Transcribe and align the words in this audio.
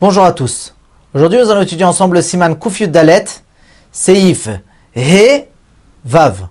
Bonjour 0.00 0.22
à 0.22 0.30
tous. 0.30 0.76
Aujourd'hui, 1.12 1.40
nous 1.40 1.50
allons 1.50 1.62
étudier 1.62 1.84
ensemble 1.84 2.18
le 2.18 2.22
Siman 2.22 2.56
Kufyud 2.56 2.92
Dalet, 2.92 3.24
Seif, 3.90 4.48
He, 4.94 5.46
Vav. 6.04 6.46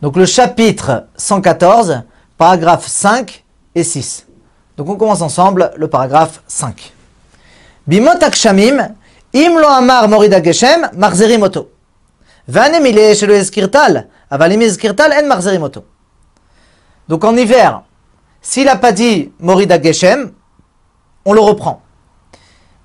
Donc 0.00 0.16
le 0.16 0.26
chapitre 0.26 1.08
114, 1.16 2.02
paragraphes 2.38 2.86
5 2.86 3.42
et 3.74 3.82
6. 3.82 4.28
Donc 4.76 4.88
on 4.88 4.94
commence 4.94 5.22
ensemble 5.22 5.72
le 5.76 5.88
paragraphe 5.88 6.40
5. 6.46 6.92
Bimot 7.84 8.22
akshamim, 8.22 8.94
im 9.34 9.58
lo 9.58 9.66
amar 9.66 10.08
morida 10.08 10.40
geshem, 10.40 10.88
marzerim. 10.94 11.44
Vanem 12.46 12.86
il 12.86 12.96
est 12.96 13.20
eskirtal, 13.20 14.06
avalim 14.30 14.62
eskirtal 14.62 15.12
en 15.12 15.26
marzerim. 15.26 15.68
Donc 17.08 17.24
en 17.24 17.36
hiver, 17.36 17.82
s'il 18.40 18.66
n'a 18.66 18.76
pas 18.76 18.92
dit 18.92 19.32
morida 19.40 19.82
geshem, 19.82 20.30
on 21.24 21.32
le 21.32 21.40
reprend. 21.40 21.82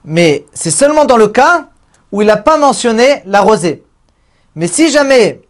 Mais 0.09 0.45
c'est 0.53 0.71
seulement 0.71 1.03
dans 1.03 1.17
le 1.17 1.27
cas 1.27 1.67
où 2.13 2.21
il 2.21 2.27
n'a 2.27 2.37
pas 2.37 2.57
mentionné 2.57 3.21
la 3.25 3.41
rosée. 3.41 3.83
Mais 4.55 4.67
si 4.67 4.89
jamais 4.89 5.41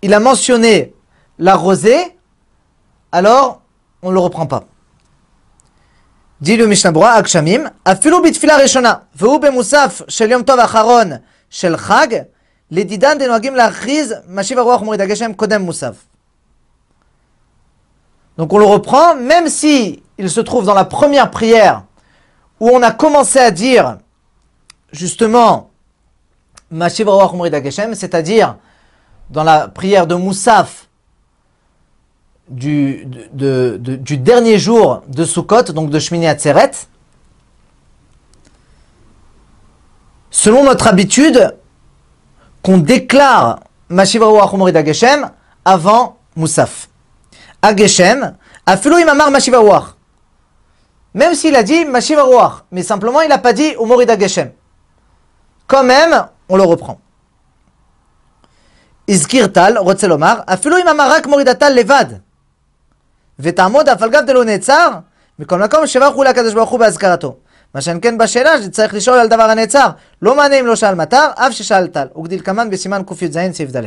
il 0.00 0.14
a 0.14 0.18
mentionné 0.18 0.94
la 1.38 1.56
rosée, 1.56 2.16
alors 3.12 3.60
on 4.00 4.08
ne 4.08 4.14
le 4.14 4.20
reprend 4.20 4.46
pas. 4.46 4.64
dit 6.40 6.56
le 6.56 6.66
Mishnah 6.66 6.90
Bora, 6.90 7.10
Akshamim, 7.10 7.70
Afilu 7.84 8.22
bitfila 8.22 8.56
reshona, 8.56 9.04
ve'u 9.14 9.38
bemusaf 9.38 10.04
shel 10.08 10.30
yom 10.30 10.42
tov 10.42 10.58
acharon 10.58 11.20
shel 11.50 11.76
chag, 11.76 12.28
ledidan 12.70 13.16
denoagim 13.16 13.54
lachriz, 13.54 14.22
mashiv 14.26 14.58
aruach 14.58 14.80
morid 14.80 15.02
ageshem 15.02 15.36
kodem 15.36 15.66
musaf. 15.66 15.96
Donc 18.38 18.50
on 18.54 18.58
le 18.58 18.64
reprend, 18.64 19.16
même 19.16 19.48
si 19.48 20.02
il 20.16 20.30
se 20.30 20.40
trouve 20.40 20.64
dans 20.64 20.72
la 20.72 20.86
première 20.86 21.30
prière 21.30 21.84
où 22.62 22.70
on 22.72 22.80
a 22.80 22.92
commencé 22.92 23.40
à 23.40 23.50
dire 23.50 23.98
justement 24.92 25.70
c'est-à-dire 27.96 28.56
dans 29.30 29.42
la 29.42 29.66
prière 29.66 30.06
de 30.06 30.14
Moussaf 30.14 30.86
du, 32.48 33.04
dernier 34.20 34.60
jour 34.60 35.02
de 35.08 35.24
Sukkot, 35.24 35.72
donc 35.72 35.90
de 35.90 35.98
Shmini 35.98 36.28
Atzeret, 36.28 36.70
selon 40.30 40.62
notre 40.62 40.86
habitude, 40.86 41.56
qu'on 42.62 42.78
déclare 42.78 43.58
avant 45.64 46.16
Moussaf. 46.36 46.88
Ageshem, 47.60 48.36
Afilu 48.66 49.00
Imamar 49.00 49.32
Mashiva 49.32 49.60
même 51.13 51.33
s'il 51.33 51.55
a 51.55 51.63
dit 51.63 51.85
Mashiva 51.85 52.25
mais 52.71 52.83
simplement 52.83 53.21
il 53.21 53.29
n'a 53.29 53.37
pas 53.37 53.53
dit 53.53 53.75
Umorida 53.79 54.17
Geshem. 54.17 54.51
Quand 55.67 55.83
même, 55.83 56.27
on 56.47 56.57
le 56.57 56.63
reprend. 56.63 56.99
Izkirtal, 59.07 59.77
Rotzelomar, 59.77 60.43
Afilu 60.47 60.79
imamarak 60.79 61.27
moridatal 61.27 61.73
levad. 61.73 62.21
ותעמוד 63.39 63.89
אף 63.89 64.01
על 64.01 64.09
גב 64.09 64.23
דלא 64.25 64.43
נעצר, 64.45 64.91
מכל 65.39 65.59
מקום 65.59 65.87
שבח 65.87 66.11
הוא 66.13 66.25
לקדוש 66.25 66.53
ברוך 66.53 66.69
הוא 66.69 66.79
בהזכרתו. 66.79 67.35
מה 67.73 67.81
שאין 67.81 67.99
כן 68.01 68.17
בשאלה 68.17 68.61
שצריך 68.61 68.93
לשאול 68.93 69.19
על 69.19 69.27
דבר 69.27 69.43
הנעצר, 69.43 69.87
לא 70.21 70.35
מענה 70.35 70.59
אם 70.59 70.65
לא 70.65 70.75
שאל 70.75 70.95
מטר, 70.95 71.29
אף 71.35 71.53
ששאל 71.53 71.87
טל. 71.87 72.07
וגדיל 72.17 72.41
כמן 72.41 72.69
בסימן 72.69 73.01
קי"ז 73.03 73.37
סעיף 73.53 73.75
ד'. 73.75 73.85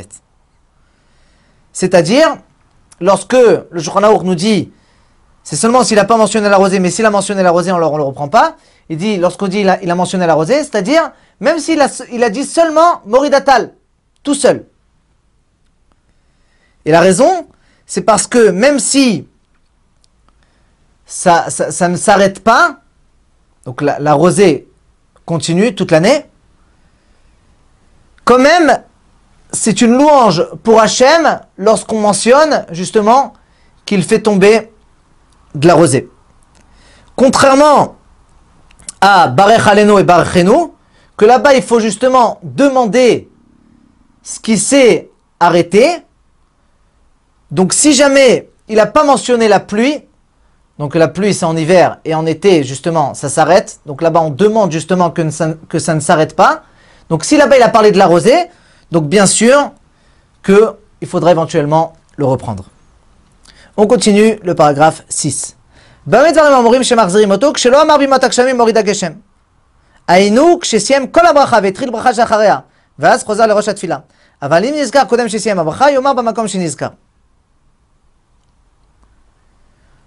C'est-à-dire, 1.73 2.29
lorsque 3.01 3.37
le 3.71 3.81
Shulchan 3.81 4.23
nous 4.23 4.35
dit 4.35 4.71
c'est 5.46 5.56
seulement 5.56 5.84
s'il 5.84 5.98
n'a 5.98 6.06
pas 6.06 6.18
mentionné 6.18 6.50
la 6.50 6.58
rosée, 6.58 6.80
mais 6.80 6.90
s'il 6.90 7.06
a 7.06 7.12
mentionné 7.12 7.44
la 7.44 7.52
rosée, 7.52 7.72
on 7.72 7.76
ne 7.76 7.80
le 7.80 7.86
reprend 7.86 8.28
pas. 8.28 8.56
Il 8.90 8.98
dit, 8.98 9.18
lorsqu'on 9.18 9.48
dit 9.48 9.60
il 9.60 9.70
a, 9.70 9.96
mentionné 9.96 10.26
la 10.26 10.34
rosée, 10.34 10.64
c'est-à-dire, 10.64 11.12
même 11.40 11.60
s'il 11.60 11.80
a, 11.80 12.30
dit 12.32 12.44
seulement 12.44 13.02
Moridatal, 13.06 13.76
tout 14.24 14.34
seul. 14.34 14.66
Et 16.84 16.92
la 16.92 17.00
raison, 17.00 17.48
c'est 17.86 18.02
parce 18.02 18.26
que 18.26 18.50
même 18.50 18.80
si 18.80 19.28
ça, 21.06 21.52
ça, 21.52 21.88
ne 21.90 21.96
s'arrête 21.96 22.44
pas, 22.44 22.80
donc 23.66 23.84
la, 23.84 24.00
la 24.00 24.14
rosée 24.16 24.68
continue 25.26 25.76
toute 25.76 25.92
l'année, 25.92 26.26
quand 28.24 28.40
même, 28.40 28.82
c'est 29.52 29.82
une 29.82 29.96
louange 29.96 30.44
pour 30.64 30.82
Hachem 30.82 31.40
lorsqu'on 31.58 32.02
mentionne 32.02 32.66
justement 32.72 33.34
qu'il 33.86 34.04
fait 34.04 34.24
tomber 34.24 34.72
de 35.56 35.68
la 35.68 35.74
rosée. 35.74 36.10
Contrairement 37.16 37.96
à 39.02 39.28
Barech 39.28 39.68
Aleno 39.68 40.00
et 40.00 40.04
Barechenu, 40.04 40.72
que 41.18 41.26
là-bas 41.26 41.54
il 41.54 41.64
faut 41.64 41.80
justement 41.80 42.40
demander 42.44 43.30
ce 44.24 44.40
qui 44.40 44.58
s'est 44.58 45.10
arrêté. 45.40 46.00
Donc 47.52 47.74
si 47.74 47.94
jamais 47.94 48.50
il 48.68 48.76
n'a 48.76 48.86
pas 48.86 49.04
mentionné 49.04 49.48
la 49.48 49.60
pluie, 49.60 50.02
donc 50.78 50.96
la 50.96 51.08
pluie 51.08 51.34
c'est 51.34 51.46
en 51.46 51.56
hiver 51.56 52.00
et 52.04 52.16
en 52.16 52.26
été 52.26 52.64
justement 52.64 53.14
ça 53.14 53.30
s'arrête. 53.30 53.80
Donc 53.86 54.02
là-bas 54.02 54.22
on 54.22 54.30
demande 54.30 54.72
justement 54.72 55.10
que 55.10 55.30
ça, 55.30 55.54
que 55.70 55.80
ça 55.80 55.96
ne 55.96 56.00
s'arrête 56.00 56.36
pas. 56.36 56.64
Donc 57.10 57.24
si 57.24 57.38
là-bas 57.38 57.58
il 57.58 57.64
a 57.64 57.70
parlé 57.70 57.92
de 57.92 57.98
la 57.98 58.08
rosée, 58.08 58.50
donc 58.92 59.08
bien 59.08 59.26
sûr 59.26 59.72
qu'il 60.44 61.08
faudra 61.08 61.32
éventuellement 61.32 61.94
le 62.18 62.26
reprendre. 62.26 62.66
On 63.78 63.88
continue 63.88 64.40
le 64.44 64.56
paragraphe 64.56 65.04
6. 65.10 65.58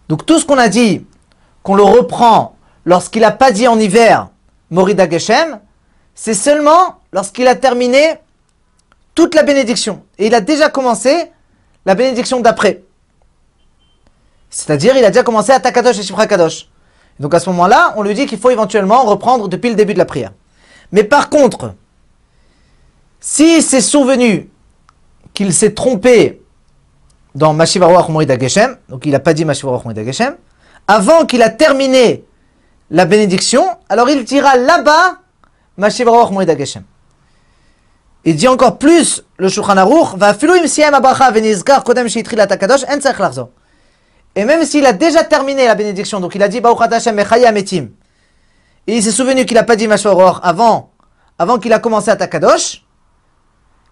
Donc 0.08 0.24
tout 0.24 0.38
ce 0.38 0.46
qu'on 0.46 0.56
a 0.56 0.68
dit, 0.68 1.04
qu'on 1.62 1.74
le 1.74 1.82
reprend 1.82 2.56
lorsqu'il 2.86 3.20
n'a 3.20 3.32
pas 3.32 3.52
dit 3.52 3.68
en 3.68 3.78
hiver 3.78 4.28
Morida 4.70 5.08
Geshem, 5.10 5.60
c'est 6.14 6.32
seulement 6.32 7.00
lorsqu'il 7.12 7.46
a 7.48 7.54
terminé 7.54 8.14
toute 9.14 9.34
la 9.34 9.42
bénédiction. 9.42 10.04
Et 10.16 10.28
il 10.28 10.34
a 10.34 10.40
déjà 10.40 10.70
commencé 10.70 11.32
la 11.84 11.94
bénédiction 11.94 12.40
d'après. 12.40 12.84
C'est-à-dire, 14.50 14.96
il 14.96 15.04
a 15.04 15.10
déjà 15.10 15.22
commencé 15.22 15.52
à 15.52 15.60
Takadosh 15.60 15.98
et 15.98 16.02
Shifra 16.02 16.26
Kadosh. 16.26 16.68
Donc 17.20 17.34
à 17.34 17.40
ce 17.40 17.50
moment-là, 17.50 17.94
on 17.96 18.02
lui 18.02 18.14
dit 18.14 18.26
qu'il 18.26 18.38
faut 18.38 18.50
éventuellement 18.50 19.02
reprendre 19.04 19.48
depuis 19.48 19.70
le 19.70 19.76
début 19.76 19.92
de 19.92 19.98
la 19.98 20.04
prière. 20.04 20.32
Mais 20.92 21.04
par 21.04 21.28
contre, 21.28 21.74
s'il 23.20 23.62
s'est 23.62 23.80
souvenu 23.80 24.50
qu'il 25.34 25.52
s'est 25.52 25.74
trompé 25.74 26.42
dans 27.34 27.52
Mashivaroach 27.52 28.08
Morida 28.08 28.38
Geshem, 28.38 28.76
donc 28.88 29.04
il 29.04 29.12
n'a 29.12 29.18
pas 29.18 29.34
dit 29.34 29.44
Mashivaroach 29.44 29.84
Morida 29.84 30.04
Geshem, 30.04 30.36
avant 30.86 31.26
qu'il 31.26 31.42
a 31.42 31.50
terminé 31.50 32.24
la 32.90 33.04
bénédiction, 33.04 33.66
alors 33.88 34.08
il 34.08 34.24
dira 34.24 34.56
là-bas 34.56 35.18
Mashivaroach 35.76 36.30
Morida 36.30 36.56
Geshem. 36.56 36.84
Il 38.24 38.36
dit 38.36 38.48
encore 38.48 38.78
plus 38.78 39.24
le 39.36 39.48
Shulchan 39.48 39.76
Aruch, 39.76 40.16
va 40.16 40.34
filu 40.34 40.58
im 40.58 40.66
siyem 40.66 40.94
abracha 40.94 41.30
venizkar 41.30 41.84
kodem 41.84 42.08
sheitril 42.08 42.40
atakadosh 42.40 42.84
en 42.88 42.98
tzarech 42.98 43.20
lachzor. 43.20 43.48
Et 44.34 44.44
même 44.44 44.64
s'il 44.64 44.86
a 44.86 44.92
déjà 44.92 45.24
terminé 45.24 45.66
la 45.66 45.74
bénédiction, 45.74 46.20
donc 46.20 46.34
il 46.34 46.42
a 46.42 46.48
dit 46.48 46.60
Metim, 46.60 47.88
et 48.86 48.96
il 48.96 49.02
s'est 49.02 49.12
souvenu 49.12 49.44
qu'il 49.44 49.56
n'a 49.56 49.64
pas 49.64 49.76
dit 49.76 49.88
Mashoror 49.88 50.40
avant, 50.42 50.90
avant 51.38 51.58
qu'il 51.58 51.72
a 51.72 51.78
commencé 51.78 52.10
à 52.10 52.16
Takadosh, 52.16 52.84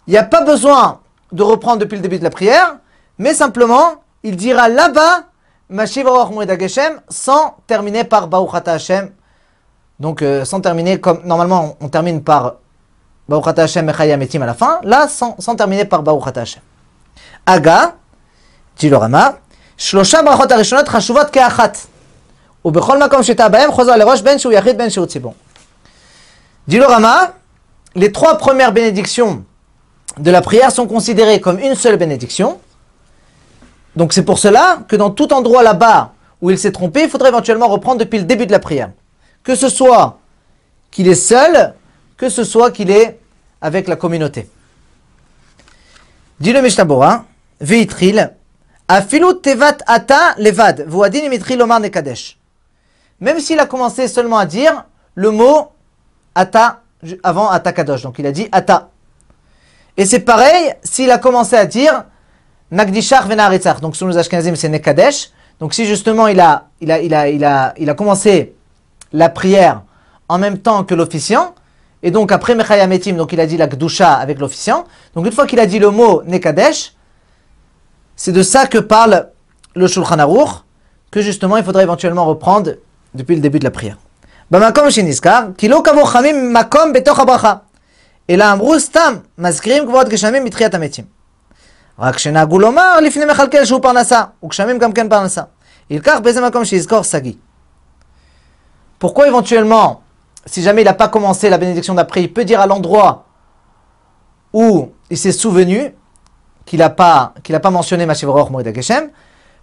il 0.07 0.13
n'y 0.13 0.17
a 0.17 0.25
pas 0.25 0.43
besoin 0.43 1.01
de 1.33 1.43
reprendre 1.43 1.79
depuis 1.79 1.97
le 1.97 2.03
début 2.03 2.19
de 2.19 2.25
la 2.25 2.31
prière, 2.31 2.79
mais 3.19 3.35
simplement, 3.35 3.97
il 4.23 4.37
dira 4.37 4.69
là-bas 4.69 5.25
Mashivaror 5.69 6.33
Geshem 6.61 7.01
sans 7.09 7.57
terminer 7.67 8.05
par 8.05 8.29
Baruchata 8.29 8.73
Hashem. 8.73 9.11
Donc, 9.99 10.23
euh, 10.23 10.45
sans 10.45 10.61
terminer 10.61 11.01
comme 11.01 11.23
normalement 11.25 11.77
on, 11.81 11.89
termine 11.89 12.23
par 12.23 12.55
Baruchata 13.29 13.65
Hashem 13.65 13.87
Metim 14.19 14.43
à 14.43 14.47
la 14.47 14.55
fin, 14.55 14.81
là 14.83 15.09
sans, 15.09 15.37
sans 15.39 15.57
terminer 15.57 15.85
par 15.85 16.03
Baruchata 16.03 16.43
Hashem. 16.43 16.63
Aga, 17.47 17.97
dit 18.77 18.91
שלושה 19.78 20.22
ברכות 20.22 20.52
הראשונות 20.52 20.88
חשובות 20.88 21.30
כאחת. 21.30 21.78
ובכל 22.66 23.04
מקום 23.04 23.24
שאתה 23.24 23.50
בהם 23.50 23.72
חוזר 23.72 23.96
לראש 23.96 24.22
בין 24.22 24.40
שהוא 24.40 24.54
יחיד 24.54 24.78
בין 24.78 24.90
שהוא 24.90 25.06
ציבור. 25.06 25.34
Dit 26.68 26.78
le 26.78 26.86
Rama, 26.86 27.34
les 27.96 28.12
trois 28.12 28.38
premières 28.38 28.72
bénédictions 28.72 29.44
de 30.18 30.32
la 30.32 30.42
prière 30.42 30.72
sont 30.72 30.88
considérées 30.88 31.42
comme 31.42 31.60
une 31.60 31.76
seule 31.76 31.98
bénédiction. 31.98 32.60
Donc 33.96 34.14
c'est 34.14 34.24
pour 34.24 34.40
cela 34.40 34.80
que 34.88 34.96
dans 34.96 35.10
tout 35.10 35.34
endroit 35.34 35.64
là-bas 35.64 36.14
où 36.42 36.52
il 36.52 36.58
s'est 36.58 36.72
trompé, 36.72 37.04
il 37.04 37.10
faudrait 37.10 37.30
éventuellement 37.30 37.68
reprendre 37.68 38.00
depuis 38.00 38.20
le 38.20 38.26
début 38.26 38.46
de 38.46 38.52
la 38.52 38.60
prière. 38.60 38.92
Que 39.44 39.56
ce 39.56 39.70
soit 39.70 40.20
qu'il 40.92 41.08
est 41.08 41.16
seul, 41.16 41.74
que 42.18 42.30
ce 42.30 42.44
soit 42.44 42.72
qu'il 42.72 42.92
est 42.92 43.20
avec 43.62 43.88
la 43.88 43.96
communauté. 43.96 44.50
Dit 46.40 46.54
le 46.54 46.62
Mishnah 46.62 46.86
Bora, 46.86 47.26
Veitril, 48.89 49.41
tevat 49.43 49.79
ata 49.87 50.35
levad, 50.39 50.87
nekadesh. 51.81 52.39
Même 53.21 53.41
s'il 53.41 53.59
a 53.59 53.67
commencé 53.67 54.09
seulement 54.09 54.39
à 54.39 54.47
dire 54.47 54.85
le 55.15 55.31
mot 55.31 55.73
Ata 56.35 56.83
avant 57.23 57.49
Ata 57.49 57.73
Kadosh. 57.73 58.03
Donc 58.03 58.19
il 58.19 58.27
a 58.27 58.33
dit 58.33 58.49
Ata. 58.53 58.91
Et 59.97 60.05
c'est 60.05 60.21
pareil 60.21 60.75
s'il 60.83 61.11
a 61.11 61.19
commencé 61.19 61.57
à 61.57 61.65
dire 61.65 62.05
Nagdishach 62.71 63.27
venaritzach. 63.27 63.81
Donc 63.81 63.97
sur 63.97 64.07
les 64.07 64.19
Ashkenazim, 64.19 64.55
c'est 64.55 64.69
Nekadesh. 64.69 65.31
Donc 65.59 65.73
si 65.73 65.87
justement 65.87 66.29
il 66.29 66.39
a, 66.41 66.67
il, 66.81 66.93
a, 66.93 67.01
il, 67.01 67.15
a, 67.15 67.29
il, 67.29 67.45
a, 67.45 67.73
il 67.79 67.89
a 67.89 67.95
commencé 67.95 68.55
la 69.13 69.31
prière 69.31 69.83
en 70.29 70.39
même 70.39 70.59
temps 70.59 70.85
que 70.85 70.95
l'officiant, 70.95 71.55
et 72.03 72.11
donc 72.11 72.33
après 72.33 72.55
Mechayametim, 72.55 73.17
donc 73.17 73.33
il 73.33 73.41
a 73.41 73.47
dit 73.47 73.57
la 73.57 73.67
Gdusha 73.67 74.15
avec 74.15 74.39
l'officiant. 74.39 74.85
Donc 75.15 75.25
une 75.25 75.33
fois 75.33 75.47
qu'il 75.47 75.61
a 75.61 75.67
dit 75.67 75.79
le 75.79 75.91
mot 75.91 76.23
Nekadesh, 76.27 76.96
c'est 78.16 78.32
de 78.32 78.44
ça 78.44 78.66
que 78.68 78.78
parle 78.78 79.30
le 79.76 79.88
Shulchan 79.88 80.20
Aruch, 80.20 80.50
que 81.12 81.22
justement 81.22 81.58
il 81.58 81.64
faudrait 81.64 81.84
éventuellement 81.84 82.26
reprendre 82.26 82.72
depuis 83.16 83.36
le 83.36 83.42
début 83.42 83.60
de 83.60 83.66
la 83.66 83.72
prière. 83.72 83.98
במקום 84.52 84.92
שנזכר, 84.92 85.40
כי 85.58 85.68
לא 85.68 85.82
קבעו 85.84 86.06
חכמים 86.06 86.54
מקום 86.54 86.94
בתוך 86.94 87.20
הברכה, 87.20 87.54
אלא 88.30 88.52
אמרו 88.52 88.80
סתם, 88.80 89.16
מזכירים 89.38 89.88
כבוד 89.88 90.10
גשמים 90.10 90.46
בתחיית 90.46 90.76
המתים. 90.76 91.06
רק 92.00 92.18
שנהגו 92.18 92.60
לומר 92.60 93.00
לפני 93.00 93.26
מכלכל 93.26 93.66
שהוא 93.66 93.82
פרנסה, 93.82 94.24
וגשמים 94.44 94.78
גם 94.78 94.92
כן 94.92 95.10
פרנסה. 95.10 95.42
ילקח 95.90 96.20
באיזה 96.24 96.48
מקום 96.48 96.66
שיזכור 96.66 97.04
שגיא. 97.04 97.34
Pourquoi 99.00 99.28
éventuellement, 99.28 100.04
si 100.46 100.62
jamais 100.62 100.82
il 100.84 100.86
n'a 100.86 100.94
pas 100.94 101.08
commencé 101.08 101.50
la 101.50 101.58
bénédiction 101.58 101.96
d'après, 101.96 102.22
il 102.22 102.32
peut 102.32 102.46
dire 102.46 102.60
à 102.62 102.68
l'endroit 102.68 103.26
où 104.54 104.90
il 105.10 105.18
s'est 105.18 105.32
souvenu 105.32 105.96
qu'il 106.67 106.81
n'a 106.81 106.91
pas, 106.91 107.33
pas 107.63 107.71
mentionné 107.71 108.05
Mashivaror 108.05 108.51
Moïda 108.51 108.75
Geshem, 108.75 109.11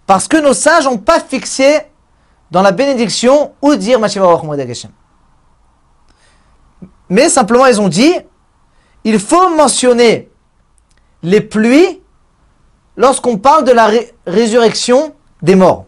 parce 0.06 0.26
que 0.26 0.38
nos 0.38 0.54
sages 0.54 0.86
n'ont 0.86 0.98
pas 0.98 1.20
fixé 1.20 1.82
dans 2.50 2.62
la 2.62 2.72
bénédiction 2.72 3.52
où 3.62 3.76
dire 3.76 4.00
Mashivaror 4.00 4.44
Moïda 4.44 4.66
Geshem. 4.66 4.90
Mais 7.08 7.28
simplement, 7.28 7.66
ils 7.66 7.80
ont 7.80 7.88
dit 7.88 8.14
il 9.04 9.20
faut 9.20 9.54
mentionner 9.54 10.30
les 11.22 11.42
pluies 11.42 12.00
lorsqu'on 12.96 13.36
parle 13.36 13.64
de 13.64 13.72
la 13.72 13.90
résurrection 14.26 15.14
des 15.42 15.54
morts. 15.54 15.84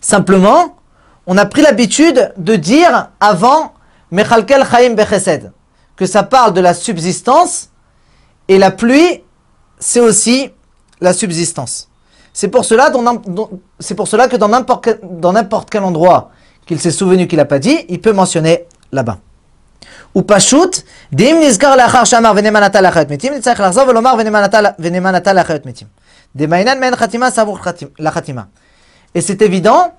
Simplement, 0.00 0.76
on 1.26 1.38
a 1.38 1.46
pris 1.46 1.62
l'habitude 1.62 2.32
de 2.36 2.56
dire 2.56 3.10
avant 3.20 3.74
Mechalkel 4.10 4.64
Chaim 4.68 4.94
Bechesed, 4.94 5.52
que 5.94 6.06
ça 6.06 6.24
parle 6.24 6.52
de 6.52 6.60
la 6.60 6.74
subsistance, 6.74 7.70
et 8.48 8.58
la 8.58 8.72
pluie, 8.72 9.21
c'est 9.82 10.00
aussi 10.00 10.50
la 11.00 11.12
subsistance. 11.12 11.88
C'est 12.32 12.48
pour 12.48 12.64
cela, 12.64 12.88
que 12.90 14.36
dans 14.36 15.32
n'importe 15.32 15.70
quel 15.70 15.82
endroit 15.82 16.30
qu'il 16.64 16.80
s'est 16.80 16.92
souvenu 16.92 17.26
qu'il 17.26 17.36
n'a 17.38 17.44
pas 17.44 17.58
dit, 17.58 17.84
il 17.88 18.00
peut 18.00 18.12
mentionner 18.12 18.64
là-bas. 18.92 19.18
Ou 20.14 20.22
pashut, 20.22 20.84
dim. 21.10 21.40
Et 29.14 29.20
c'est 29.20 29.42
évident 29.42 29.92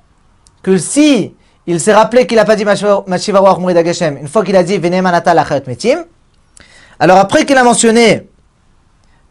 que 0.63 0.77
si 0.77 1.35
il 1.67 1.79
s'est 1.79 1.93
rappelé 1.93 2.25
qu'il 2.25 2.37
n'a 2.37 2.45
pas 2.45 2.55
dit 2.55 2.65
Mashivaruach 2.65 3.57
Mourid 3.59 3.85
Geshem, 3.85 4.17
une 4.17 4.27
fois 4.27 4.43
qu'il 4.43 4.55
a 4.55 4.63
dit 4.63 4.77
Venemanata 4.77 5.33
lachayot 5.33 5.63
metim, 5.67 6.05
alors 6.99 7.17
après 7.17 7.45
qu'il 7.45 7.57
a 7.57 7.63
mentionné 7.63 8.29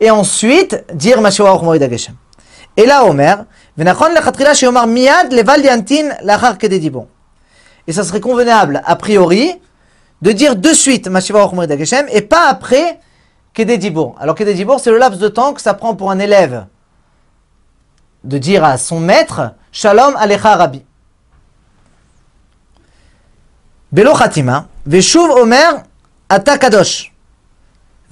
Et 0.00 0.10
ensuite 0.10 0.84
dire 0.94 1.20
Mashiach 1.20 1.62
Moed 1.62 1.82
Ageshem. 1.82 2.14
Et 2.76 2.86
là, 2.86 3.04
Omer, 3.04 3.44
Venachon 3.76 4.08
Lechatrila 4.14 4.54
Shiomar 4.54 4.86
Miad 4.86 5.32
Levaldiantin 5.32 6.16
Lachar 6.22 6.58
Kededibon. 6.58 7.08
Et 7.86 7.92
ça 7.92 8.02
serait 8.02 8.20
convenable, 8.20 8.82
a 8.84 8.96
priori, 8.96 9.60
de 10.22 10.32
dire 10.32 10.56
de 10.56 10.70
suite 10.70 11.06
Mashiach 11.06 11.52
Moed 11.52 11.70
Ageshem, 11.70 12.06
et 12.10 12.22
pas 12.22 12.48
après 12.48 12.98
Kededibon. 13.52 14.14
Alors 14.18 14.34
Kededibon, 14.34 14.78
c'est 14.78 14.90
le 14.90 14.98
laps 14.98 15.20
de 15.20 15.28
temps 15.28 15.54
que 15.54 15.62
ça 15.62 15.74
prend 15.74 15.94
pour 15.94 16.10
un 16.10 16.18
élève 16.18 16.66
de 18.24 18.38
dire 18.38 18.64
à 18.64 18.78
son 18.78 18.98
maître 19.00 19.52
Shalom 19.70 20.16
Alecha 20.16 20.56
Rabbi. 20.56 20.82
Belo 23.92 24.14
Khatima, 24.14 24.66
Veshuv 24.86 25.30
Omer 25.30 25.84
Atakadosh. 26.28 27.13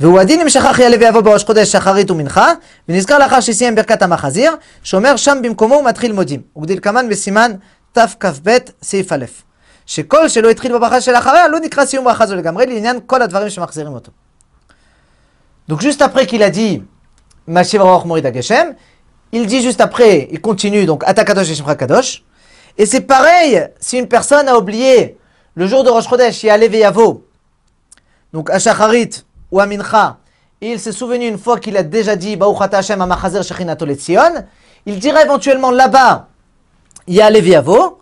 והוא 0.02 0.20
הדין 0.20 0.42
אם 0.42 0.50
שכח 0.50 0.80
יעלה 0.80 0.98
ויבוא 1.00 1.22
בראש 1.22 1.44
חודש 1.44 1.72
שחרית 1.72 2.12
ומנחה, 2.12 2.54
ונזכר 2.90 3.18
לאחר 3.18 3.40
שסיים 3.40 3.76
ברכת 3.76 4.02
המחזיר, 4.02 4.52
שאומר 4.84 5.16
שם 5.16 5.38
במקומו 5.44 5.76
ומתחיל 5.76 6.14
מודים. 6.14 6.42
וגדיל 6.58 6.80
כמן 6.80 7.10
בסימן 7.10 7.52
תכ"ב 7.92 8.58
סעיף 8.84 9.12
א'. 9.12 9.26
שכל 9.86 10.30
שלא 10.30 10.50
התחיל 10.50 10.74
בברכה 10.74 11.02
שלאחריה 11.02 11.48
לא 11.48 11.60
נקרא 11.60 11.86
סיום 11.86 12.06
ברכה 12.06 12.26
זו 12.26 12.36
לגמרי, 12.36 12.66
לעניין 12.66 13.00
כל 13.06 13.22
הדברים 13.22 13.50
שמחזירים 13.50 13.94
אותו. 13.94 14.12
Donc 15.70 15.82
juste 15.82 16.02
après 16.02 16.26
qu'il 16.26 16.44
a 16.44 16.50
dit 16.50 16.82
Mashiv 17.48 17.82
Roch 17.82 18.06
Morid 18.06 18.34
Geshem, 18.34 18.74
il 19.32 19.46
dit 19.48 19.62
juste 19.62 19.82
après, 19.82 20.28
il 20.32 20.40
continue 20.40 20.86
donc 20.86 21.04
Atakadosh 21.06 21.50
et 21.50 21.56
Shemcha 21.56 21.76
Kadosh. 21.76 22.24
Et 22.78 22.86
c'est 22.86 23.02
pareil 23.02 23.68
si 23.80 23.98
une 23.98 24.08
personne 24.08 24.48
a 24.48 24.58
oublié 24.58 25.18
le 25.56 25.68
jour 25.68 25.84
de 25.84 25.90
Rosh 25.90 26.08
Chodesh, 26.08 26.44
Yale 26.44 26.70
Veyavo, 26.70 27.26
donc 28.32 28.50
à 28.50 28.60
Shacharit 28.60 29.26
ou 29.53 29.61
à 29.61 29.67
Mincha, 29.67 30.19
et 30.61 30.73
il 30.73 30.81
s'est 30.81 30.93
souvenu 30.93 31.29
une 31.29 31.39
fois 31.39 31.61
qu'il 31.61 31.77
a 31.77 31.83
déjà 31.85 32.17
dit 32.17 32.37
Hashem 32.73 33.07
il 34.85 34.99
dira 34.99 35.23
éventuellement 35.23 35.71
là-bas 35.71 36.29
Yale 37.07 37.41
Veyavo, 37.41 38.01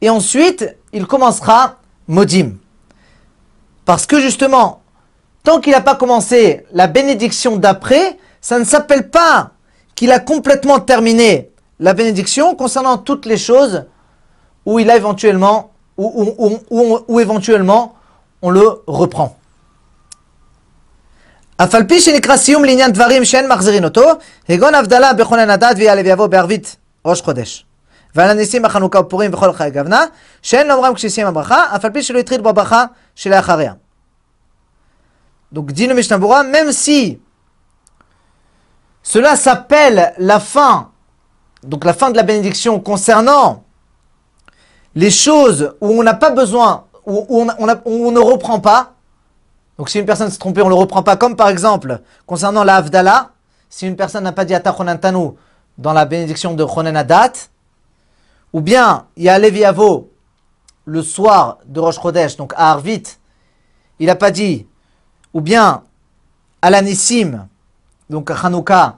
et 0.00 0.08
ensuite 0.08 0.76
il 0.92 1.06
commencera 1.06 1.76
Modim. 2.06 2.52
Parce 3.84 4.06
que 4.06 4.20
justement, 4.20 4.82
tant 5.42 5.60
qu'il 5.60 5.72
n'a 5.72 5.80
pas 5.80 5.94
commencé 5.94 6.64
la 6.72 6.86
bénédiction 6.86 7.56
d'après, 7.56 8.18
ça 8.40 8.58
ne 8.58 8.64
s'appelle 8.64 9.10
pas 9.10 9.50
qu'il 9.94 10.12
a 10.12 10.20
complètement 10.20 10.78
terminé 10.78 11.50
la 11.80 11.94
bénédiction 11.94 12.54
concernant 12.54 12.98
toutes 12.98 13.26
les 13.26 13.36
choses 13.36 13.84
où 14.66 14.78
il 14.78 14.90
a 14.90 14.96
éventuellement, 14.96 15.72
où, 15.96 17.20
éventuellement 17.20 17.94
on 18.42 18.50
le 18.50 18.82
reprend. 18.86 19.36
ועל 28.15 28.29
הניסים 28.29 28.61
בחנוכה 28.61 28.99
ופורים 28.99 29.33
וכל 29.33 29.53
חיי 29.53 29.71
גוונה, 29.71 30.05
שאין 30.41 30.67
לאומרם 30.67 30.93
כשסיים 30.93 31.27
הברכה, 31.27 31.75
אף 31.75 31.85
על 31.85 31.91
פי 31.91 32.03
שלא 32.03 32.19
התחיל 32.19 32.41
בברכה 32.41 32.85
שלאחריה. 33.15 33.73
Donc 35.53 35.71
dit 35.71 35.85
le 35.85 35.93
Mishnah 35.93 36.17
Bura, 36.17 36.41
même 36.41 36.71
si 36.71 37.19
cela 39.03 39.35
s'appelle 39.35 40.13
la 40.17 40.39
fin, 40.39 40.89
donc 41.63 41.85
la 41.85 41.93
fin 41.93 42.09
de 42.09 42.17
la 42.17 42.23
bénédiction 42.23 42.79
concernant 42.79 43.63
les 44.95 45.11
choses 45.11 45.75
où 45.79 45.99
on 45.99 46.01
n'a 46.01 46.15
pas 46.15 46.31
besoin, 46.31 46.85
où, 47.05 47.25
on, 47.29 47.47
on, 47.59 47.67
a, 47.69 47.75
où 47.85 48.07
on, 48.07 48.11
ne 48.11 48.19
reprend 48.19 48.59
pas, 48.59 48.93
donc 49.78 49.88
si 49.88 50.00
une 50.00 50.06
personne 50.06 50.28
s'est 50.28 50.38
trompée, 50.38 50.60
on 50.60 50.64
ne 50.64 50.70
le 50.70 50.74
reprend 50.74 51.04
pas, 51.04 51.16
comme 51.16 51.36
par 51.36 51.48
exemple 51.48 52.00
concernant 52.26 52.64
la 52.64 52.84
si 53.70 53.86
une 53.86 53.96
personne 53.96 54.24
n'a 54.24 54.32
pas 54.32 54.44
dit 54.44 54.54
Atachonantanu 54.54 55.30
dans 55.78 55.92
la 55.92 56.04
bénédiction 56.04 56.54
de 56.54 56.66
Chonenadat, 56.66 57.32
ou 58.52 58.60
bien 58.60 59.06
il 59.16 59.24
y 59.24 59.28
a 59.28 59.38
Leviavo 59.38 60.10
le 60.84 61.02
soir 61.02 61.58
de 61.66 61.78
Rosh 61.78 62.00
Chodesh, 62.00 62.36
donc 62.36 62.54
à 62.56 62.72
Arvit, 62.72 63.04
il 64.00 64.06
n'a 64.06 64.16
pas 64.16 64.30
dit, 64.32 64.66
ou 65.32 65.40
bien 65.40 65.82
à 66.60 66.70
donc 68.10 68.30
à 68.30 68.34
Hanouka 68.34 68.96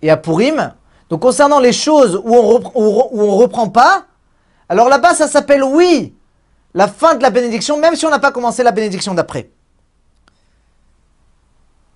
et 0.00 0.10
à 0.10 0.16
Purim. 0.16 0.72
Donc 1.10 1.20
concernant 1.20 1.58
les 1.58 1.72
choses 1.72 2.18
où 2.24 2.34
on 2.34 3.26
ne 3.26 3.42
reprend 3.42 3.68
pas, 3.68 4.06
alors 4.68 4.88
là-bas 4.88 5.14
ça 5.14 5.28
s'appelle 5.28 5.62
oui, 5.62 6.14
la 6.72 6.88
fin 6.88 7.16
de 7.16 7.22
la 7.22 7.28
bénédiction, 7.28 7.76
même 7.78 7.96
si 7.96 8.06
on 8.06 8.10
n'a 8.10 8.18
pas 8.18 8.32
commencé 8.32 8.62
la 8.62 8.72
bénédiction 8.72 9.12
d'après. 9.12 9.50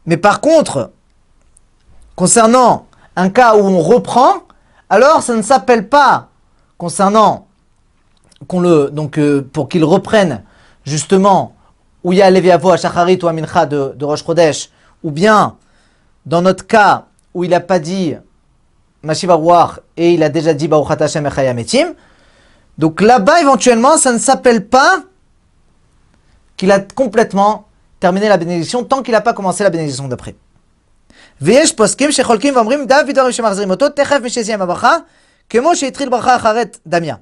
Mais 0.08 0.16
par 0.16 0.40
contre, 0.40 0.92
concernant 2.16 2.86
un 3.14 3.28
cas 3.28 3.56
où 3.56 3.60
on 3.60 3.82
reprend, 3.82 4.38
alors 4.88 5.20
ça 5.20 5.36
ne 5.36 5.42
s'appelle 5.42 5.86
pas 5.90 6.30
concernant 6.78 7.46
qu'on 8.46 8.60
le, 8.60 8.88
donc, 8.90 9.18
euh, 9.18 9.46
pour 9.52 9.68
qu'il 9.68 9.84
reprenne 9.84 10.44
justement 10.86 11.54
où 12.02 12.14
il 12.14 12.20
y 12.20 12.22
a 12.22 12.26
à 12.28 12.76
Shacharit 12.78 13.18
ou 13.22 13.28
à 13.28 13.34
Mincha 13.34 13.66
de, 13.66 13.92
de 13.94 14.04
Rosh 14.06 14.24
Chodesh, 14.24 14.70
ou 15.02 15.10
bien 15.10 15.56
dans 16.24 16.40
notre 16.40 16.66
cas 16.66 17.04
où 17.34 17.44
il 17.44 17.50
n'a 17.50 17.60
pas 17.60 17.78
dit 17.78 18.14
Mashiva 19.02 19.34
Ruach 19.34 19.80
et 19.98 20.14
il 20.14 20.22
a 20.22 20.30
déjà 20.30 20.54
dit 20.54 20.68
Baruchat 20.68 21.02
Hashem 21.02 21.26
Echayametim. 21.26 21.92
Donc 22.78 23.02
là-bas, 23.02 23.42
éventuellement, 23.42 23.98
ça 23.98 24.14
ne 24.14 24.18
s'appelle 24.18 24.68
pas 24.68 25.02
qu'il 26.56 26.72
a 26.72 26.80
complètement 26.80 27.67
terminé 28.00 28.27
la 28.29 28.38
bénédiction 28.38 28.83
tant 28.83 29.01
qu'il 29.01 29.13
n'a 29.13 29.22
pas 29.22 29.33
commencé 29.33 29.63
la 29.63 29.69
bénédiction 29.69 30.07
d'après. 30.07 30.36
ויש 31.41 31.74
פוסקים 31.74 32.12
שחולקים 32.12 32.55
ואומרים 32.55 32.86
דוד 32.86 33.12
דברים 33.12 33.31
שמחזירים 33.31 33.69
אותו 33.72 33.89
תכף 33.89 34.19
משסיים 34.24 34.62
הברכה 34.62 34.98
כמו 35.50 35.75
שהתחיל 35.75 36.10
ברכה 36.10 36.36
אחרת 36.36 36.77
דמיה. 36.88 37.15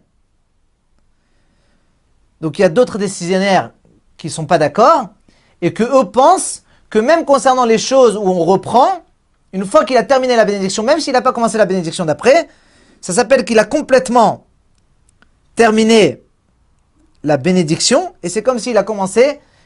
Donc 2.42 2.58
il 2.58 2.62
y 2.62 2.66
a 2.66 2.70
d'autres 2.70 2.98
décisionnaires 2.98 3.72
qui 4.18 4.28
ne 4.28 4.32
sont 4.32 4.46
pas 4.46 4.58
d'accord 4.58 5.10
et 5.62 5.74
que 5.74 5.84
eux 5.84 6.10
pensent 6.12 6.64
que 6.90 7.00
même 7.00 7.24
concernant 7.24 7.66
les 7.66 7.78
choses 7.78 8.18
où 8.18 8.28
on 8.28 8.44
reprend, 8.46 9.04
une 9.54 9.66
fois 9.66 9.86
qu'il 9.86 9.98
a 9.98 10.04
terminé 10.04 10.36
la 10.36 10.46
bénédiction, 10.46 10.84
même 10.84 11.00
s'il 11.00 11.14
n'a 11.14 11.22
pas 11.22 11.34
commencé 11.34 11.58
la 11.58 11.66
bénédiction 11.66 12.04
d'après, 12.06 12.48
ça 13.00 13.14
s'appelle 13.14 13.46
qu'il 13.46 13.60
a 13.60 13.66
complètement 13.66 14.46
terminé 15.56 16.22
la 17.24 17.38
bénédiction 17.38 18.14
et 18.24 18.30
c'est 18.30 18.42
comme 18.42 18.60
s'il 18.60 18.78
a 18.78 18.84
commencé 18.84 19.40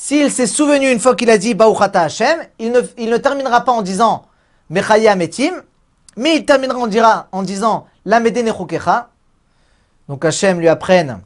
s'il 0.00 0.30
s'est 0.30 0.46
souvenu 0.46 0.92
une 0.92 1.00
fois 1.00 1.16
qu'il 1.16 1.28
a 1.28 1.38
dit 1.38 1.54
Baouchata 1.54 2.02
Hashem, 2.02 2.38
il 2.60 2.70
ne, 2.70 3.16
terminera 3.16 3.64
pas 3.64 3.72
en 3.72 3.82
disant 3.82 4.26
Mechaya 4.70 5.16
Metim, 5.16 5.60
mais 6.16 6.36
il 6.36 6.44
terminera 6.44 6.78
en, 6.78 6.86
dira, 6.86 7.26
en 7.32 7.42
disant 7.42 7.88
La 8.04 8.20
Nechukecha. 8.20 9.10
Donc 10.08 10.24
Hashem 10.24 10.60
lui 10.60 10.68
apprenne, 10.68 11.20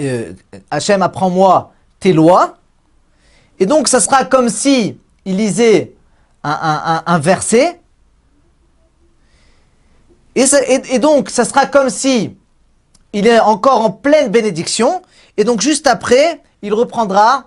euh, 0.00 0.32
Hashem 0.70 1.02
apprends-moi 1.02 1.72
tes 1.98 2.12
lois. 2.12 2.56
Et 3.58 3.66
donc 3.66 3.88
ça 3.88 3.98
sera 3.98 4.24
comme 4.24 4.48
si 4.48 5.00
il 5.24 5.36
lisait 5.36 5.92
un, 6.44 7.18
verset. 7.18 7.80
Et, 10.36 10.98
donc, 11.00 11.30
ça 11.30 11.44
sera 11.44 11.66
comme 11.66 11.90
si 11.90 12.36
il 13.12 13.26
est 13.26 13.40
encore 13.40 13.80
en 13.80 13.90
pleine 13.90 14.28
bénédiction. 14.28 15.02
Et 15.36 15.42
donc, 15.42 15.60
juste 15.60 15.88
après, 15.88 16.40
il 16.62 16.72
reprendra 16.72 17.46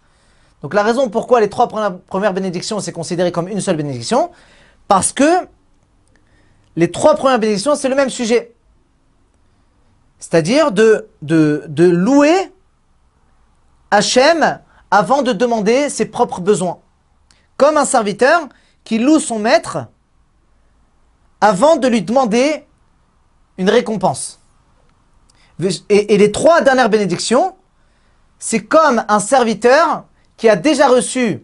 Donc 0.61 0.73
la 0.73 0.83
raison 0.83 1.09
pourquoi 1.09 1.41
les 1.41 1.49
trois 1.49 1.67
premières 1.67 2.33
bénédictions 2.33 2.79
c'est 2.79 2.91
considéré 2.91 3.31
comme 3.31 3.47
une 3.47 3.61
seule 3.61 3.77
bénédiction, 3.77 4.31
parce 4.87 5.11
que 5.11 5.47
les 6.75 6.91
trois 6.91 7.15
premières 7.15 7.39
bénédictions 7.39 7.75
c'est 7.75 7.89
le 7.89 7.95
même 7.95 8.09
sujet. 8.09 8.53
C'est-à-dire 10.19 10.71
de, 10.71 11.09
de, 11.23 11.63
louer 11.77 12.53
Hachem 13.89 14.59
avant 14.91 15.23
de 15.23 15.33
demander 15.33 15.89
ses 15.89 16.05
propres 16.05 16.41
besoins. 16.41 16.79
Comme 17.57 17.75
un 17.75 17.85
serviteur 17.85 18.47
qui 18.83 18.99
loue 18.99 19.19
son 19.19 19.39
maître 19.39 19.87
avant 21.41 21.75
de 21.75 21.87
lui 21.87 22.03
demander 22.03 22.67
une 23.57 23.69
récompense. 23.69 24.39
Et, 25.89 26.17
les 26.17 26.31
trois 26.31 26.61
dernières 26.61 26.89
bénédictions, 26.89 27.55
c'est 28.37 28.63
comme 28.63 29.03
un 29.07 29.19
serviteur 29.19 30.05
qui 30.41 30.49
a 30.49 30.55
déjà 30.55 30.87
reçu 30.87 31.43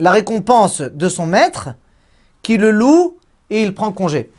la 0.00 0.10
récompense 0.10 0.80
de 0.80 1.10
son 1.10 1.26
maître, 1.26 1.68
qui 2.40 2.56
le 2.56 2.70
loue 2.70 3.18
et 3.50 3.62
il 3.62 3.74
prend 3.74 3.92
congé. 3.92 4.32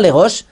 Les 0.00 0.10
roches, 0.10 0.44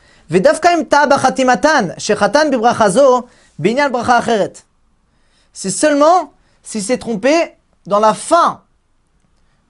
c'est 5.53 5.71
seulement 5.71 6.33
s'il 6.63 6.83
s'est 6.85 6.99
trompé 6.99 7.55
dans 7.87 7.99
la 7.99 8.15
fin 8.15 8.63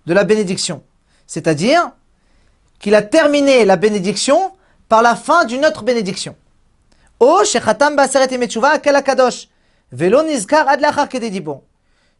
de 0.04 0.12
la 0.12 0.24
bénédiction. 0.24 0.82
C'est-à-dire 1.26 1.90
qu'il 2.78 2.94
a 2.94 3.00
terminé 3.00 3.64
la 3.64 3.76
bénédiction 3.76 4.52
par 4.90 5.00
la 5.00 5.16
fin 5.16 5.46
d'une 5.46 5.64
autre 5.64 5.84
bénédiction. 5.84 6.36
O 7.18 7.44
shechatam 7.44 7.96
baseret 7.96 8.28
akel 8.62 8.94
akadosh, 8.94 9.48
velo 9.90 10.22
nizkar 10.22 10.68
ad 10.68 10.82
lachar 10.82 11.08
kededibo. 11.08 11.64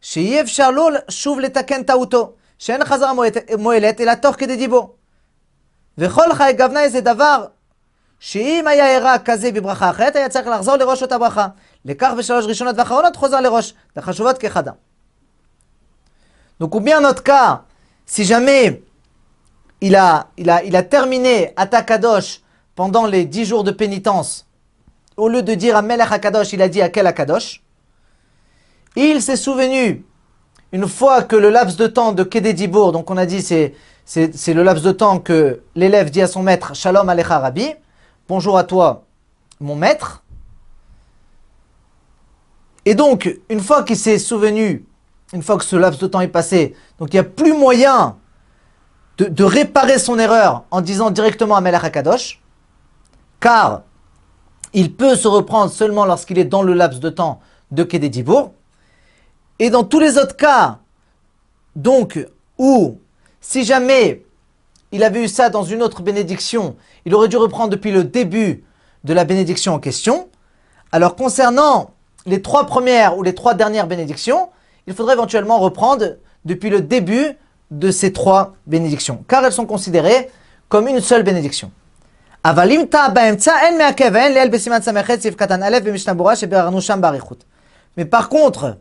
שיהיה 0.00 0.42
אפשר 0.42 0.70
לו 0.70 0.88
שוב 1.08 1.40
לתקן 1.40 1.82
טעותו, 1.82 2.32
שאין 2.58 2.84
חזרה 2.84 3.12
מועלת 3.58 4.00
אלא 4.00 4.14
תוך 4.14 4.36
כדי 4.38 4.56
דיבור. 4.56 4.94
וכל 5.98 6.34
חי 6.34 6.52
גבנה 6.56 6.88
זה 6.88 7.00
דבר 7.00 7.44
שאם 8.20 8.64
היה 8.68 8.96
ערה 8.96 9.18
כזה 9.18 9.52
בברכה 9.52 9.90
אחרת, 9.90 10.16
היה 10.16 10.28
צריך 10.28 10.46
לחזור 10.46 10.76
לראש 10.76 11.02
אותה 11.02 11.18
ברכה. 11.18 11.46
לכך 11.84 12.12
בשלוש 12.18 12.44
ראשונות 12.46 12.76
ואחרונות 12.78 13.16
חוזר 13.16 13.40
לראש, 13.40 13.74
לחשובות 13.96 14.38
כחדם. 14.38 14.72
Donc 16.60 16.74
ou 16.76 16.80
bien 16.80 17.00
notre 17.00 17.24
cas, 17.24 17.62
si 18.06 18.24
jamais 18.24 18.82
il 19.80 19.96
a, 19.96 20.28
il 20.36 20.48
a, 20.48 20.62
il 20.62 20.76
a 20.76 20.84
terminé 20.84 21.52
Atakadosh 21.56 22.40
pendant 22.76 23.04
les 23.06 23.24
dix 23.24 23.44
jours 23.44 23.64
de 23.64 23.72
pénitence, 23.72 24.46
au 25.16 25.28
lieu 25.28 25.42
de 25.42 25.54
dire 25.54 25.76
à 25.76 25.82
Melech 25.82 26.12
Akadosh, 26.12 26.52
il 26.52 26.62
a 26.62 26.68
dit 26.68 26.80
à 26.80 26.88
quel 26.88 27.08
Akadosh 27.08 27.62
il 28.99 29.21
s'est 29.21 29.35
souvenu, 29.35 30.03
une 30.71 30.87
fois 30.87 31.21
que 31.21 31.35
le 31.35 31.51
laps 31.51 31.77
de 31.77 31.85
temps 31.85 32.13
de 32.13 32.23
Kededibour, 32.23 32.91
donc 32.91 33.11
on 33.11 33.17
a 33.17 33.27
dit 33.27 33.43
c'est, 33.43 33.75
le 34.15 34.63
laps 34.63 34.83
de 34.83 34.91
temps 34.91 35.19
que 35.19 35.61
l'élève 35.75 36.09
dit 36.09 36.23
à 36.23 36.27
son 36.27 36.41
maître, 36.41 36.75
Shalom 36.75 37.07
Alecha 37.07 37.37
Rabbi, 37.37 37.75
bonjour 38.27 38.57
à 38.57 38.63
toi 38.63 39.03
mon 39.59 39.75
maître. 39.75 40.23
Et 42.85 42.95
donc, 42.95 43.31
une 43.49 43.59
fois 43.59 43.83
qu'il 43.83 43.97
s'est 43.97 44.17
souvenu 44.17 44.83
une 45.31 45.43
fois 45.43 45.57
que 45.57 45.63
ce 45.63 45.75
laps 45.75 46.01
de 46.01 46.07
temps 46.07 46.21
est 46.21 46.27
passé, 46.27 46.75
donc 46.97 47.13
il 47.13 47.17
n'y 47.17 47.19
a 47.19 47.23
plus 47.23 47.53
moyen 47.53 48.17
de, 49.19 49.43
réparer 49.43 49.99
son 49.99 50.17
erreur 50.17 50.63
en 50.71 50.81
disant 50.81 51.11
directement 51.11 51.55
à 51.55 51.61
Melech 51.61 52.41
car 53.39 53.83
il 54.73 54.95
peut 54.95 55.15
se 55.15 55.27
reprendre 55.27 55.71
seulement 55.71 56.05
lorsqu'il 56.05 56.39
est 56.39 56.45
dans 56.45 56.63
le 56.63 56.73
laps 56.73 56.99
de 56.99 57.11
temps 57.11 57.41
de 57.69 57.83
Kededibour. 57.83 58.53
Et 59.59 59.69
dans 59.69 59.83
tous 59.83 59.99
les 59.99 60.17
autres 60.17 60.35
cas, 60.35 60.79
donc, 61.75 62.19
où, 62.57 62.97
si 63.41 63.63
jamais 63.63 64.23
il 64.91 65.03
avait 65.03 65.23
eu 65.23 65.27
ça 65.27 65.49
dans 65.49 65.63
une 65.63 65.83
autre 65.83 66.01
bénédiction, 66.01 66.75
il 67.05 67.13
aurait 67.13 67.27
dû 67.27 67.37
reprendre 67.37 67.69
depuis 67.69 67.91
le 67.91 68.03
début 68.03 68.63
de 69.03 69.13
la 69.13 69.25
bénédiction 69.25 69.73
en 69.73 69.79
question. 69.79 70.29
Alors, 70.91 71.15
concernant 71.15 71.91
les 72.25 72.41
trois 72.41 72.65
premières 72.65 73.17
ou 73.17 73.23
les 73.23 73.35
trois 73.35 73.53
dernières 73.53 73.87
bénédictions, 73.87 74.49
il 74.85 74.93
faudrait 74.93 75.13
éventuellement 75.13 75.59
reprendre 75.59 76.17
depuis 76.45 76.69
le 76.69 76.81
début 76.81 77.37
de 77.71 77.91
ces 77.91 78.13
trois 78.13 78.55
bénédictions, 78.65 79.23
car 79.27 79.43
elles 79.43 79.51
sont 79.51 79.65
considérées 79.65 80.29
comme 80.69 80.87
une 80.87 81.01
seule 81.01 81.23
bénédiction. 81.23 81.71
Mais 87.97 88.05
par 88.05 88.29
contre, 88.29 88.77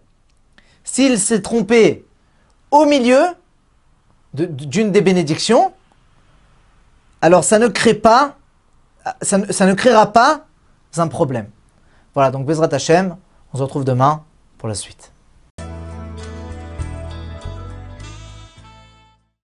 s'il 0.86 1.18
s'est 1.18 1.42
trompé 1.42 2.06
au 2.70 2.86
milieu 2.86 3.20
d'une 4.32 4.92
des 4.92 5.02
bénédictions, 5.02 5.72
alors 7.20 7.44
ça 7.44 7.58
ne 7.58 7.68
crée 7.68 7.94
pas, 7.94 8.36
ça 9.20 9.36
ne, 9.38 9.74
créera 9.74 10.12
pas 10.12 10.46
un 10.96 11.08
problème. 11.08 11.50
Voilà, 12.14 12.30
donc 12.30 12.46
Bezrat 12.46 12.72
Hashem, 12.72 13.16
on 13.52 13.58
se 13.58 13.62
retrouve 13.62 13.84
demain. 13.84 14.24
pour 14.58 14.68
la 14.68 14.74
suite. 14.74 15.12